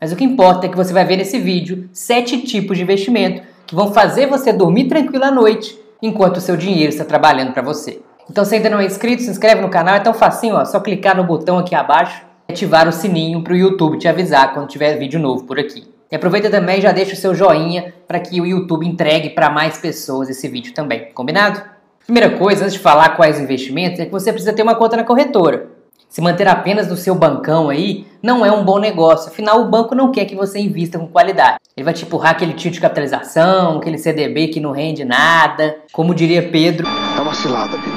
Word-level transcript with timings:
Mas 0.00 0.12
o 0.12 0.16
que 0.16 0.22
importa 0.22 0.66
é 0.66 0.68
que 0.68 0.76
você 0.76 0.92
vai 0.92 1.04
ver 1.04 1.16
nesse 1.16 1.40
vídeo 1.40 1.90
sete 1.92 2.42
tipos 2.42 2.76
de 2.76 2.84
investimento 2.84 3.42
que 3.66 3.74
vão 3.74 3.92
fazer 3.92 4.28
você 4.28 4.52
dormir 4.52 4.86
tranquilo 4.86 5.24
à 5.24 5.30
noite 5.32 5.76
enquanto 6.00 6.36
o 6.36 6.40
seu 6.40 6.56
dinheiro 6.56 6.90
está 6.90 7.04
trabalhando 7.04 7.52
para 7.52 7.62
você. 7.62 8.00
Então, 8.30 8.44
se 8.44 8.54
ainda 8.54 8.70
não 8.70 8.78
é 8.78 8.86
inscrito, 8.86 9.22
se 9.24 9.30
inscreve 9.30 9.60
no 9.60 9.70
canal, 9.70 9.96
é 9.96 10.00
tão 10.00 10.14
facinho, 10.14 10.54
ó, 10.54 10.64
só 10.64 10.78
clicar 10.78 11.16
no 11.16 11.24
botão 11.24 11.58
aqui 11.58 11.74
abaixo 11.74 12.22
e 12.48 12.52
ativar 12.52 12.86
o 12.86 12.92
sininho 12.92 13.42
para 13.42 13.54
o 13.54 13.56
YouTube 13.56 13.98
te 13.98 14.06
avisar 14.06 14.54
quando 14.54 14.68
tiver 14.68 14.96
vídeo 15.00 15.18
novo 15.18 15.42
por 15.42 15.58
aqui. 15.58 15.92
E 16.14 16.16
aproveita 16.16 16.48
também 16.48 16.78
e 16.78 16.80
já 16.80 16.92
deixa 16.92 17.14
o 17.14 17.16
seu 17.16 17.34
joinha 17.34 17.92
para 18.06 18.20
que 18.20 18.40
o 18.40 18.46
YouTube 18.46 18.86
entregue 18.86 19.30
para 19.30 19.50
mais 19.50 19.78
pessoas 19.78 20.30
esse 20.30 20.46
vídeo 20.46 20.72
também, 20.72 21.08
combinado? 21.12 21.60
Primeira 22.04 22.38
coisa, 22.38 22.62
antes 22.62 22.74
de 22.74 22.78
falar 22.78 23.16
quais 23.16 23.40
investimentos, 23.40 23.98
é 23.98 24.04
que 24.06 24.12
você 24.12 24.30
precisa 24.30 24.52
ter 24.52 24.62
uma 24.62 24.76
conta 24.76 24.96
na 24.96 25.02
corretora. 25.02 25.70
Se 26.08 26.20
manter 26.20 26.46
apenas 26.46 26.86
no 26.86 26.96
seu 26.96 27.16
bancão 27.16 27.68
aí 27.68 28.06
não 28.22 28.46
é 28.46 28.52
um 28.52 28.64
bom 28.64 28.78
negócio, 28.78 29.28
afinal 29.28 29.60
o 29.60 29.68
banco 29.68 29.92
não 29.92 30.12
quer 30.12 30.24
que 30.24 30.36
você 30.36 30.60
invista 30.60 31.00
com 31.00 31.08
qualidade. 31.08 31.58
Ele 31.76 31.84
vai 31.84 31.92
te 31.92 32.04
empurrar 32.04 32.30
aquele 32.30 32.52
tio 32.52 32.70
de 32.70 32.80
capitalização, 32.80 33.78
aquele 33.78 33.98
CDB 33.98 34.46
que 34.46 34.60
não 34.60 34.70
rende 34.70 35.04
nada, 35.04 35.78
como 35.90 36.14
diria 36.14 36.48
Pedro. 36.48 36.86
É 36.86 37.20
uma 37.20 37.34
cilada, 37.34 37.76
meu. 37.76 37.92